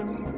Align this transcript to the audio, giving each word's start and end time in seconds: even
even 0.00 0.29